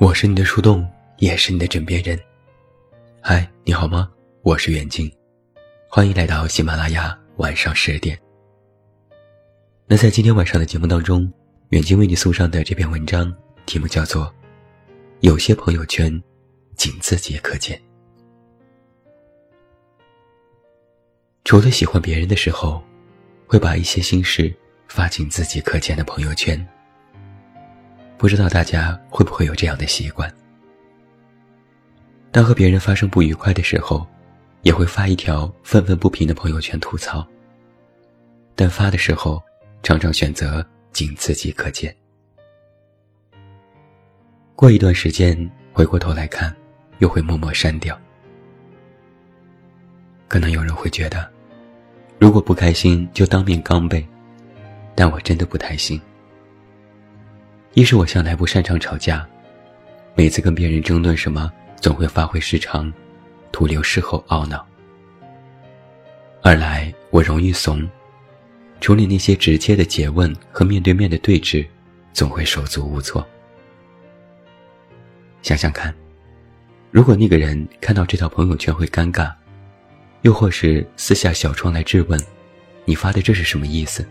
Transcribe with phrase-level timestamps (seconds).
[0.00, 2.18] 我是你的树洞，也是你的枕边人。
[3.20, 4.10] 嗨，你好吗？
[4.40, 5.12] 我是远近，
[5.90, 8.18] 欢迎来到喜马拉雅晚上十点。
[9.86, 11.30] 那在今天晚上的节目当中，
[11.68, 13.30] 远近为你送上的这篇文章
[13.66, 14.24] 题目叫做
[15.20, 16.10] 《有些朋友圈，
[16.76, 17.76] 仅自己可见》。
[21.44, 22.82] 除了喜欢别人的时候，
[23.46, 24.50] 会把一些心事
[24.88, 26.66] 发进自己可见的朋友圈。
[28.20, 30.30] 不知道大家会不会有这样的习惯？
[32.30, 34.06] 当和别人发生不愉快的时候，
[34.60, 37.26] 也会发一条愤愤不平的朋友圈吐槽。
[38.54, 39.42] 但发的时候，
[39.82, 40.62] 常常选择
[40.92, 41.96] 仅自己可见。
[44.54, 46.54] 过一段时间回过头来看，
[46.98, 47.98] 又会默默删掉。
[50.28, 51.26] 可能有人会觉得，
[52.18, 54.06] 如果不开心就当面刚呗，
[54.94, 55.98] 但我真的不太信。
[57.72, 59.24] 一是我向来不擅长吵架，
[60.16, 62.92] 每次跟别人争论什么，总会发挥失常，
[63.52, 64.66] 徒留事后懊恼。
[66.42, 67.88] 二来我容易怂，
[68.80, 71.64] 处理那些直接的诘问和面对面的对峙，
[72.12, 73.24] 总会手足无措。
[75.40, 75.94] 想想看，
[76.90, 79.32] 如果那个人看到这条朋友圈会尴尬，
[80.22, 82.20] 又或是私下小窗来质问，
[82.84, 84.04] 你发的这是什么意思？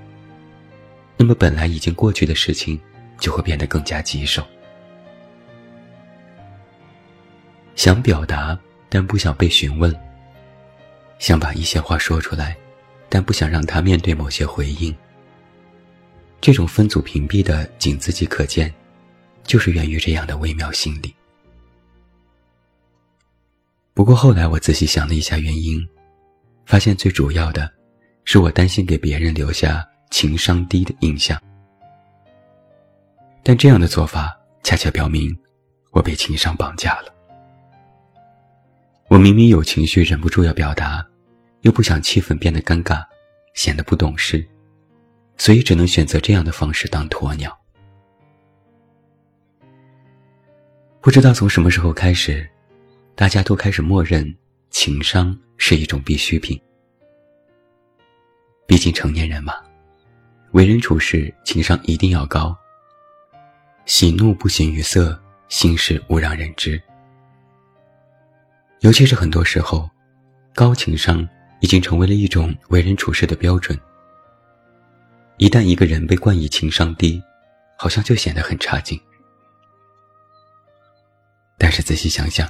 [1.17, 2.79] 那么本来已经过去的事情。
[3.19, 4.45] 就会变得更加棘手。
[7.75, 8.57] 想表达，
[8.89, 9.91] 但不想被询问；
[11.17, 12.57] 想把一些话说出来，
[13.07, 14.93] 但不想让他面对某些回应。
[16.41, 18.73] 这种分组屏蔽的仅自己可见，
[19.43, 21.13] 就是源于这样的微妙心理。
[23.93, 25.85] 不过后来我仔细想了一下原因，
[26.65, 27.69] 发现最主要的，
[28.23, 31.41] 是我担心给别人留下情商低的印象。
[33.49, 35.35] 但这样的做法恰恰表明，
[35.89, 37.11] 我被情商绑架了。
[39.07, 41.03] 我明明有情绪，忍不住要表达，
[41.61, 43.03] 又不想气氛变得尴尬，
[43.55, 44.47] 显得不懂事，
[45.35, 47.59] 所以只能选择这样的方式当鸵鸟。
[51.01, 52.47] 不知道从什么时候开始，
[53.15, 54.31] 大家都开始默认
[54.69, 56.61] 情商是一种必需品。
[58.67, 59.55] 毕竟成年人嘛，
[60.51, 62.55] 为人处事情商一定要高。
[63.89, 66.79] 喜怒不形于色，心事勿让人知。
[68.81, 69.89] 尤其是很多时候，
[70.53, 71.27] 高情商
[71.59, 73.75] 已经成为了一种为人处事的标准。
[75.37, 77.19] 一旦一个人被冠以情商低，
[77.79, 78.97] 好像就显得很差劲。
[81.57, 82.47] 但是仔细想想，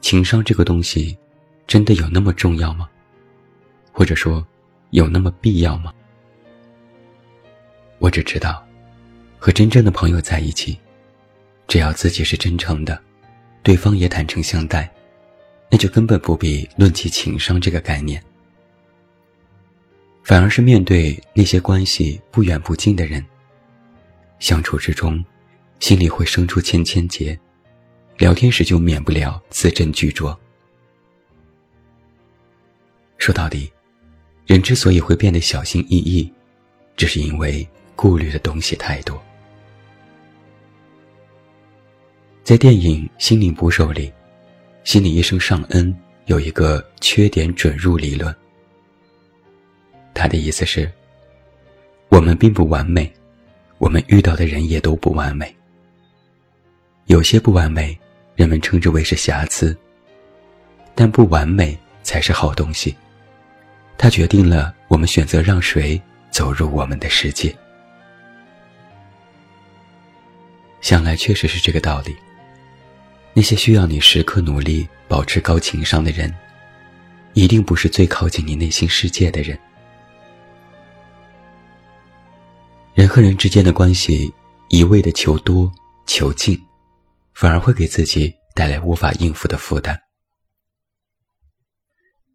[0.00, 1.16] 情商这个东西，
[1.64, 2.90] 真的有那么重要吗？
[3.92, 4.44] 或者说，
[4.90, 5.94] 有那么必要吗？
[8.00, 8.63] 我只知道。
[9.44, 10.74] 和真正的朋友在一起，
[11.68, 12.98] 只要自己是真诚的，
[13.62, 14.90] 对方也坦诚相待，
[15.70, 18.24] 那就根本不必论及情商这个概念。
[20.22, 23.22] 反而是面对那些关系不远不近的人，
[24.38, 25.22] 相处之中，
[25.78, 27.38] 心里会生出千千结，
[28.16, 30.34] 聊天时就免不了字斟句酌。
[33.18, 33.70] 说到底，
[34.46, 36.32] 人之所以会变得小心翼翼，
[36.96, 39.22] 只是因为顾虑的东西太多。
[42.44, 44.12] 在电影《心灵捕手》里，
[44.84, 45.96] 心理医生尚恩
[46.26, 48.32] 有一个缺点准入理论。
[50.12, 50.92] 他的意思是：
[52.10, 53.10] 我们并不完美，
[53.78, 55.56] 我们遇到的人也都不完美。
[57.06, 57.98] 有些不完美，
[58.36, 59.74] 人们称之为是瑕疵，
[60.94, 62.94] 但不完美才是好东西。
[63.96, 65.98] 它决定了我们选择让谁
[66.30, 67.56] 走入我们的世界。
[70.82, 72.14] 想来确实是这个道理。
[73.36, 76.32] 那些需要你时刻努力保持高情商的人，
[77.32, 79.58] 一定不是最靠近你内心世界的人。
[82.94, 84.32] 人和人之间的关系，
[84.68, 85.70] 一味的求多
[86.06, 86.56] 求近，
[87.34, 90.00] 反而会给自己带来无法应付的负担。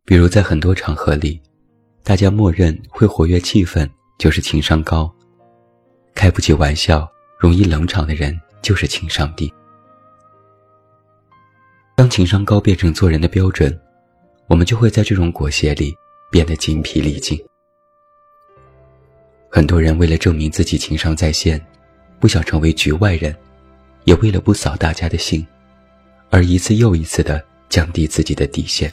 [0.03, 1.41] 比如在很多场合里，
[2.03, 5.09] 大家默认会活跃气氛就是情商高，
[6.13, 7.09] 开不起玩笑、
[7.39, 9.49] 容易冷场的人就是情商低。
[11.99, 13.77] 当情商高变成做人的标准，
[14.47, 15.93] 我们就会在这种裹挟里
[16.31, 17.37] 变得精疲力尽。
[19.49, 21.61] 很多人为了证明自己情商在线，
[22.17, 23.35] 不想成为局外人，
[24.05, 25.45] 也为了不扫大家的兴，
[26.29, 28.89] 而一次又一次的降低自己的底线。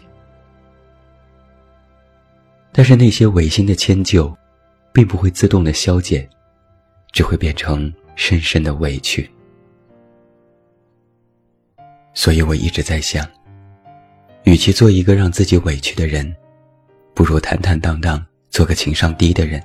[2.72, 4.36] 但是那些违心的迁就，
[4.92, 6.28] 并不会自动的消减，
[7.12, 9.30] 只会变成深深的委屈。
[12.16, 13.28] 所以我一直在想，
[14.44, 16.34] 与其做一个让自己委屈的人，
[17.14, 19.62] 不如坦坦荡荡做个情商低的人，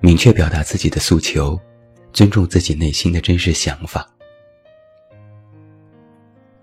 [0.00, 1.60] 明确表达自己的诉求，
[2.14, 4.08] 尊重自己内心的真实想法。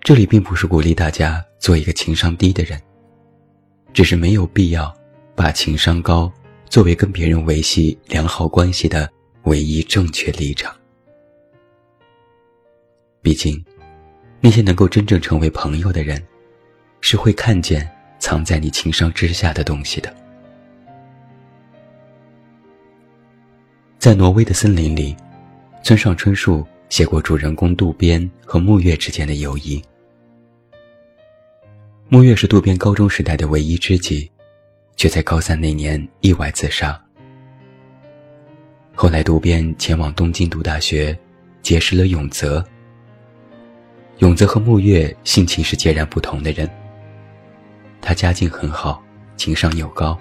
[0.02, 2.82] 这里并不是鼓励大家做一个情商低的人，
[3.94, 4.92] 只是没有必要
[5.36, 6.30] 把情商高
[6.68, 9.08] 作为跟别人维系良好关系的
[9.44, 10.76] 唯一正确立场。
[13.22, 13.64] 毕竟。
[14.40, 16.22] 那些能够真正成为朋友的人，
[17.02, 17.90] 是会看见
[18.20, 20.14] 藏在你情商之下的东西的。
[23.98, 25.16] 在挪威的森林里，
[25.84, 29.84] 村上春树写过主人公渡边和木月之间的友谊。
[32.08, 34.32] 木月是渡边高中时代的唯一知己，
[34.96, 36.98] 却在高三那年意外自杀。
[38.96, 41.18] 后来渡边前往东京读大学，
[41.62, 42.64] 结识了永泽。
[44.20, 46.68] 永泽和木月性情是截然不同的人。
[48.02, 49.04] 他家境很好，
[49.36, 50.18] 情商又高，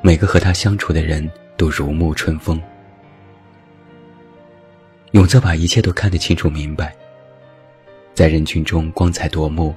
[0.00, 2.60] 每个和他相处的人都如沐春风。
[5.10, 6.94] 永泽把一切都看得清楚明白，
[8.14, 9.74] 在人群中光彩夺目，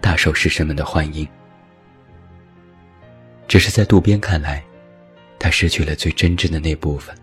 [0.00, 1.26] 大受师生们的欢迎。
[3.48, 4.62] 只是在渡边看来，
[5.40, 7.16] 他失去了最真挚的那部分。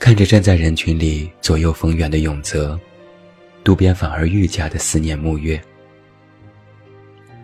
[0.00, 2.80] 看着站在人群里左右逢源的永泽，
[3.62, 5.60] 渡边反而愈加的思念木月。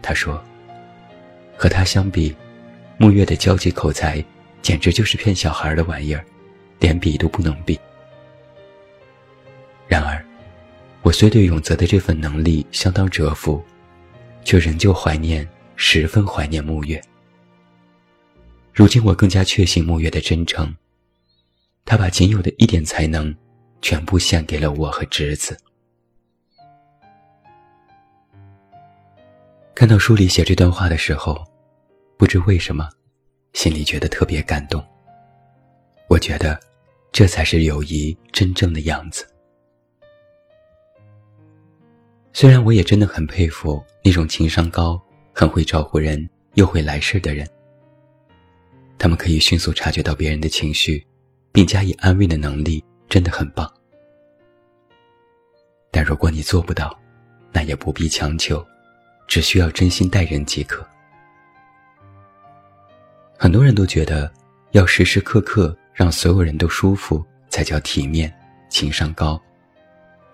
[0.00, 0.42] 他说
[1.54, 2.34] ：“和他相比，
[2.96, 4.24] 木月的交际口才
[4.62, 6.24] 简直就是骗小孩的玩意儿，
[6.80, 7.78] 连比都不能比。”
[9.86, 10.24] 然而，
[11.02, 13.62] 我虽对永泽的这份能力相当折服，
[14.44, 16.98] 却仍旧怀念，十分怀念木月。
[18.72, 20.74] 如今，我更加确信木月的真诚。
[21.86, 23.32] 他把仅有的一点才能，
[23.80, 25.56] 全部献给了我和侄子。
[29.72, 31.42] 看到书里写这段话的时候，
[32.16, 32.88] 不知为什么，
[33.52, 34.84] 心里觉得特别感动。
[36.08, 36.58] 我觉得，
[37.12, 39.24] 这才是友谊真正的样子。
[42.32, 45.00] 虽然我也真的很佩服那种情商高、
[45.32, 47.48] 很会照顾人又会来事的人，
[48.98, 51.06] 他们可以迅速察觉到别人的情绪。
[51.56, 53.66] 并加以安慰的能力真的很棒，
[55.90, 56.94] 但如果你做不到，
[57.50, 58.62] 那也不必强求，
[59.26, 60.86] 只需要真心待人即可。
[63.38, 64.30] 很多人都觉得
[64.72, 68.30] 要时时刻刻让所有人都舒服才叫体面、
[68.68, 69.40] 情商高，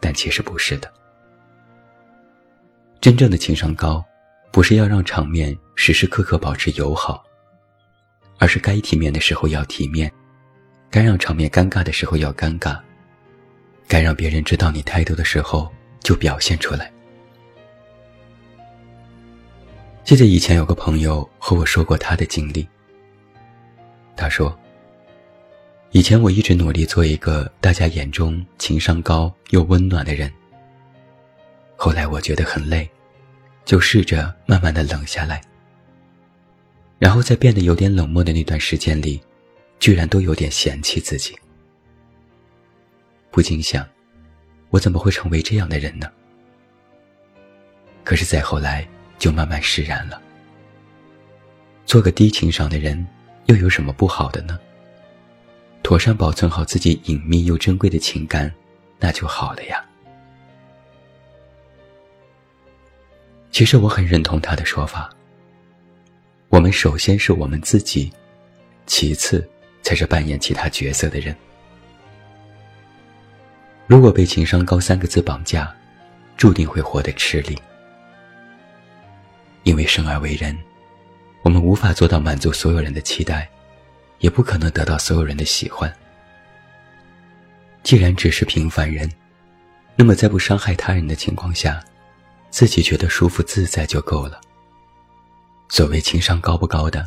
[0.00, 0.92] 但其实不是的。
[3.00, 4.04] 真正的情商高，
[4.50, 7.22] 不是要让场面时时刻刻保持友好，
[8.38, 10.12] 而是该体面的时候要体面。
[10.92, 12.78] 该让场面尴尬的时候要尴尬，
[13.88, 15.66] 该让别人知道你态度的时候
[16.00, 16.92] 就表现出来。
[20.04, 22.68] 记得以前有个朋友和我说过他的经历。
[24.14, 24.54] 他说
[25.92, 30.30] ：“以前我一直努力做一个大家眼中情商高又温暖的人。
[31.74, 32.86] 后来我觉得很累，
[33.64, 35.40] 就试着慢慢的冷下来。
[36.98, 39.19] 然后在变得有点冷漠的那段时间里。”
[39.82, 41.36] 居然都有点嫌弃自己，
[43.32, 43.84] 不禁想，
[44.70, 46.08] 我怎么会成为这样的人呢？
[48.05, 50.22] 可是再后来，就慢慢释然了。
[51.84, 53.05] 做个低情商的人，
[53.46, 54.56] 又有什么不好的呢？
[55.82, 58.55] 妥善保存好自己隐秘又珍贵的情感，
[59.01, 59.84] 那就好了呀。
[63.51, 65.10] 其实我很认同他的说法。
[66.51, 68.12] 我们首先是我们自己，
[68.86, 69.44] 其次。
[69.82, 71.36] 才是扮演其他角色的人。
[73.86, 75.74] 如果被“情商高”三个字绑架，
[76.36, 77.60] 注定会活得吃力。
[79.65, 80.58] 因为生而为人，
[81.43, 83.48] 我们无法做到满足所有人的期待，
[84.19, 85.93] 也不可能得到所有人的喜欢。
[87.82, 89.10] 既然只是平凡人，
[89.94, 91.84] 那么在不伤害他人的情况下，
[92.48, 94.41] 自己觉得舒服自在就够了。
[95.69, 97.06] 所谓情商高不高的，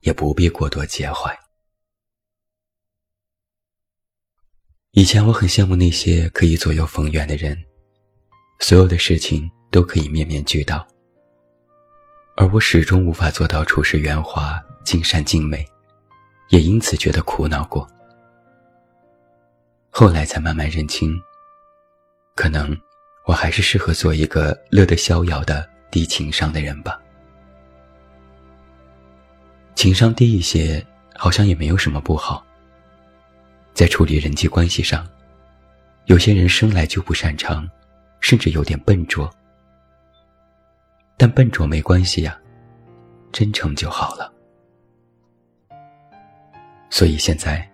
[0.00, 1.36] 也不必过多介怀。
[4.96, 7.60] 以前我很羡慕那些可以左右逢源的人，
[8.60, 10.86] 所有的事情都可以面面俱到，
[12.36, 15.66] 而我始终无法做到处事圆滑、尽善尽美，
[16.50, 17.84] 也因此觉得苦恼过。
[19.90, 21.20] 后来才慢慢认清，
[22.36, 22.76] 可能
[23.26, 27.02] 我还是适合做一个乐得逍遥的低情商的人吧。
[29.74, 30.86] 情商低一些，
[31.16, 32.46] 好像也没有什么不好。
[33.74, 35.04] 在处理人际关系上，
[36.06, 37.68] 有些人生来就不擅长，
[38.20, 39.28] 甚至有点笨拙。
[41.16, 42.38] 但笨拙没关系呀，
[43.32, 44.32] 真诚就好了。
[46.88, 47.68] 所以现在，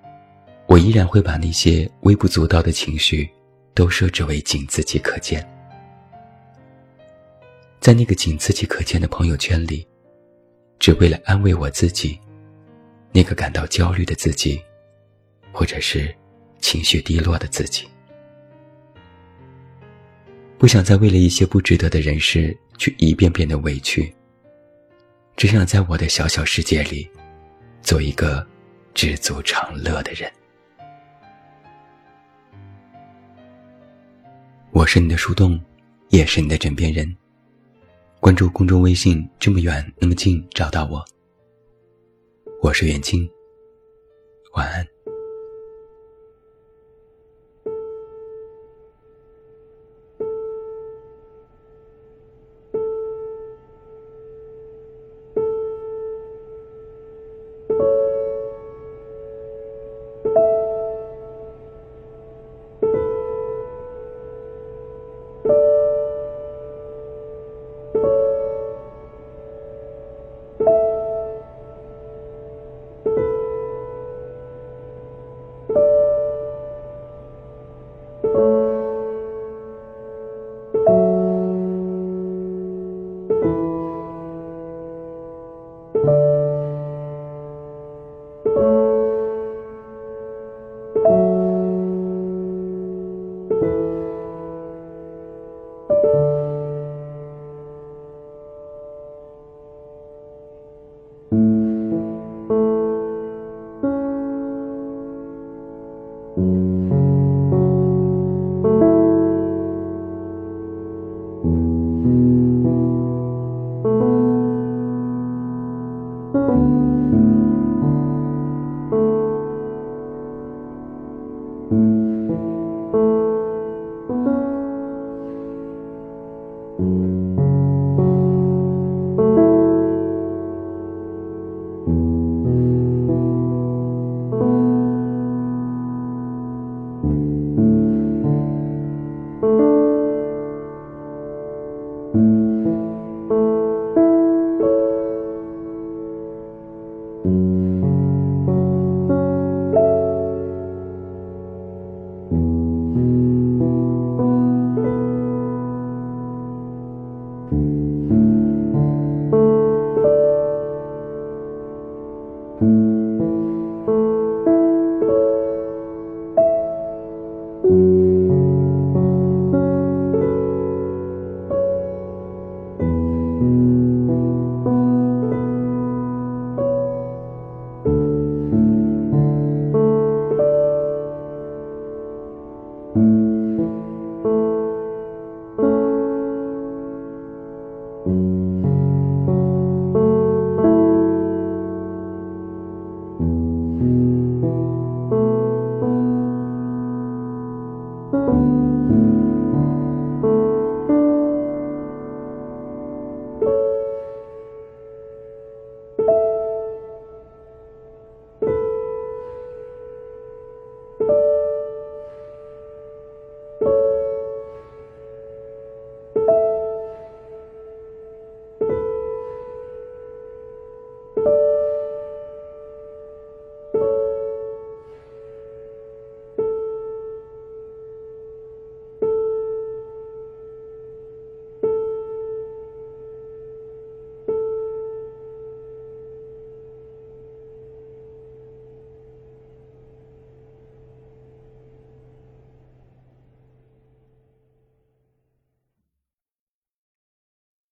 [0.66, 3.28] 我依然会把那些微不足道的情绪，
[3.74, 5.46] 都设置为仅自己可见。
[7.78, 9.86] 在那个仅自己可见的朋友圈里，
[10.78, 12.18] 只为了安慰我自己，
[13.12, 14.62] 那个感到焦虑的自己，
[15.52, 16.14] 或者是
[16.60, 17.88] 情绪低落的自己。
[20.58, 24.14] 不想再为了一些不值得的人事去一遍遍的委屈。
[25.36, 27.10] 只想在我的小小世界里，
[27.80, 28.46] 做一个
[28.92, 30.30] 知足常乐的人。
[34.72, 35.58] 我是你的树洞，
[36.10, 37.16] 也是你的枕边人。
[38.20, 41.02] 关注公众微信，这么远那么近，找到我。
[42.60, 43.26] 我是远近，
[44.52, 44.86] 晚安。